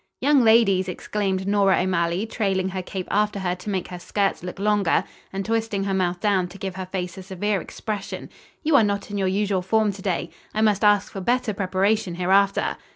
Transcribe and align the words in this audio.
"Young 0.19 0.43
ladies," 0.43 0.89
exclaimed 0.89 1.47
Nora 1.47 1.83
O'Malley, 1.83 2.25
trailing 2.25 2.69
her 2.69 2.81
cape 2.81 3.07
after 3.11 3.37
her 3.37 3.53
to 3.57 3.69
make 3.69 3.89
her 3.89 3.99
skirts 3.99 4.41
look 4.41 4.57
longer, 4.57 5.03
and 5.31 5.45
twisting 5.45 5.83
her 5.83 5.93
mouth 5.93 6.19
down 6.19 6.47
to 6.47 6.57
give 6.57 6.75
her 6.75 6.87
face 6.87 7.19
a 7.19 7.21
severe 7.21 7.61
expression, 7.61 8.31
"you 8.63 8.75
are 8.75 8.83
not 8.83 9.11
in 9.11 9.17
your 9.19 9.27
usual 9.27 9.61
form 9.61 9.91
to 9.91 10.01
day. 10.01 10.31
I 10.55 10.61
must 10.61 10.83
ask 10.83 11.11
for 11.11 11.21
better 11.21 11.53
preparation 11.53 12.15
hereafter." 12.15 12.77